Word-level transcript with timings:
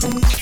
Thank 0.00 0.32
you. 0.32 0.39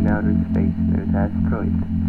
In 0.00 0.06
outer 0.06 0.32
space 0.50 0.72
there's 0.88 1.14
asteroids 1.14 1.84
and 1.84 2.08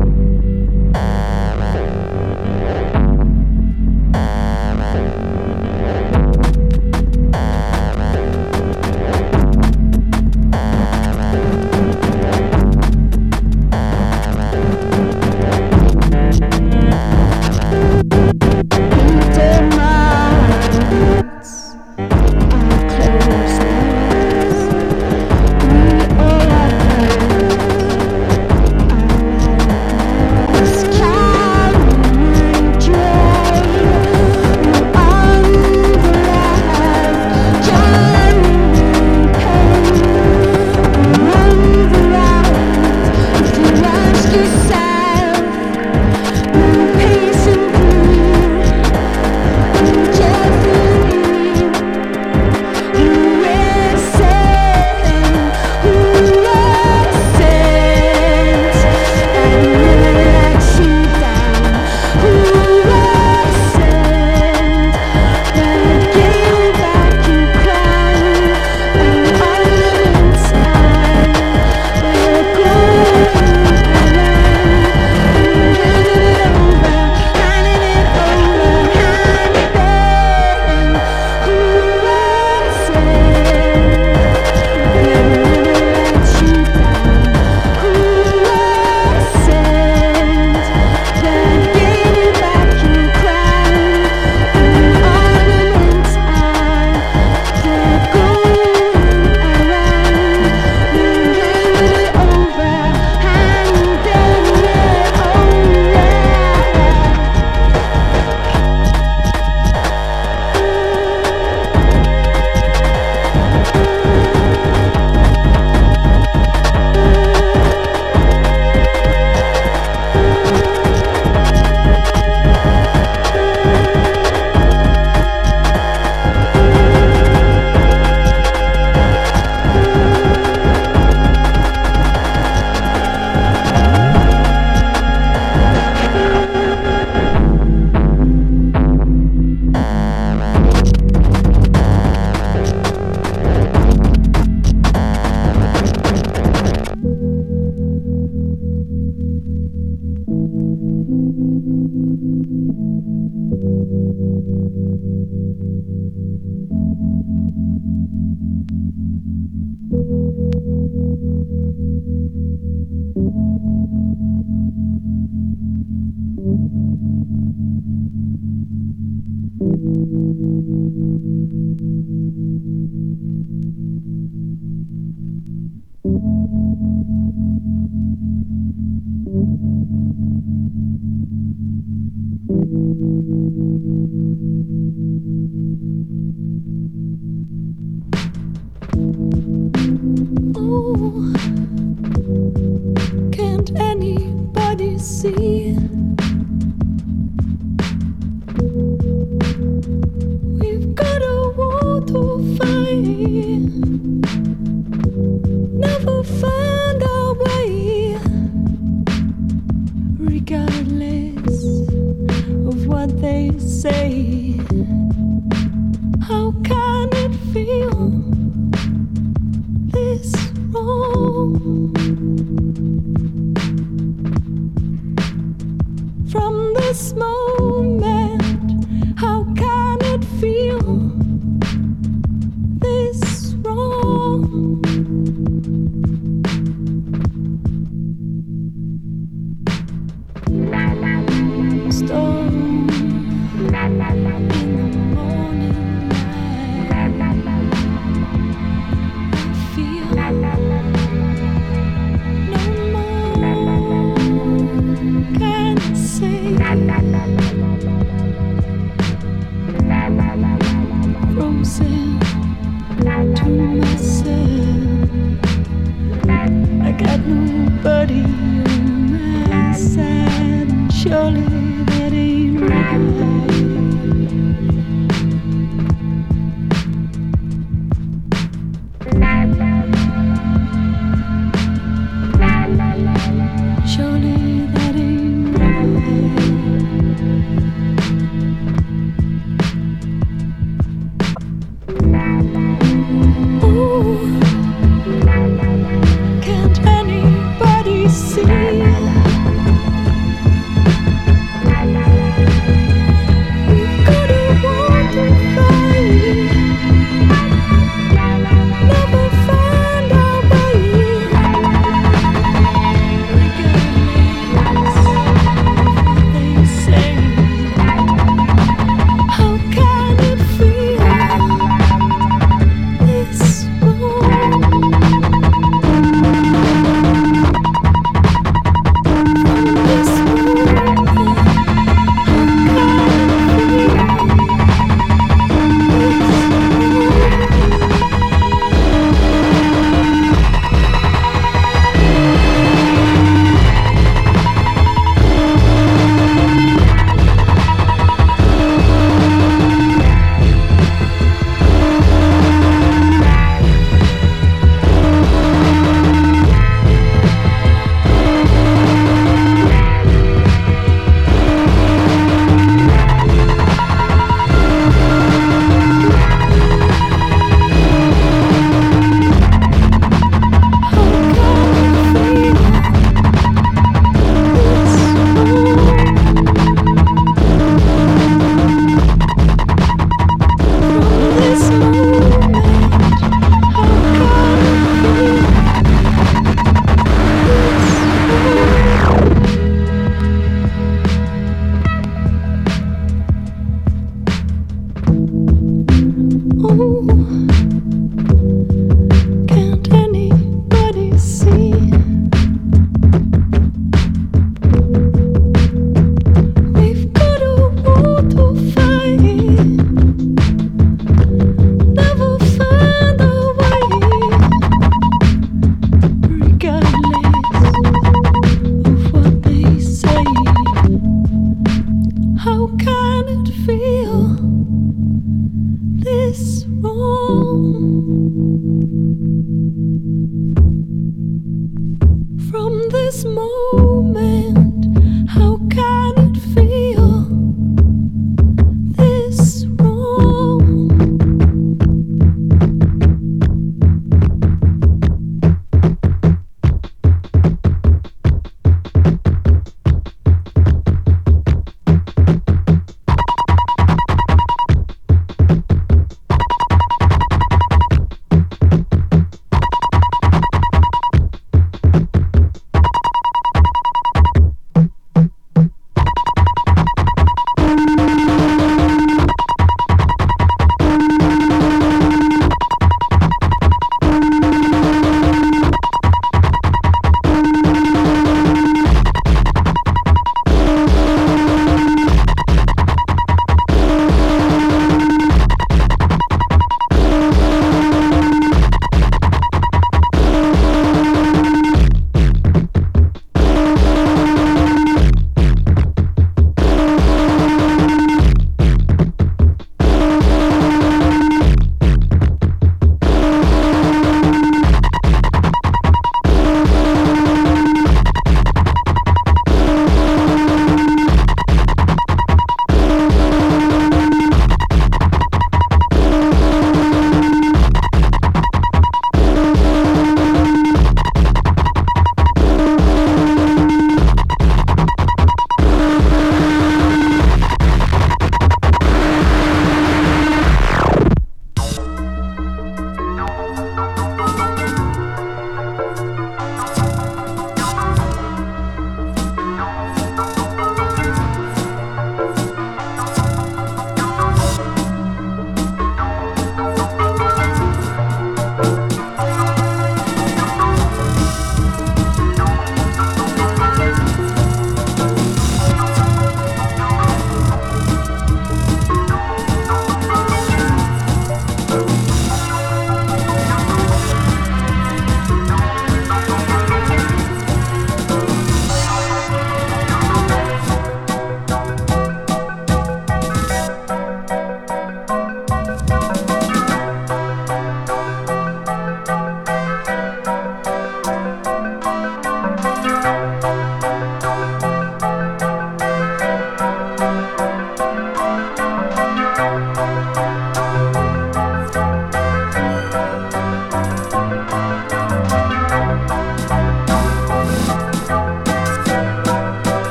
stuff. 0.00 0.13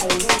body. 0.00 0.33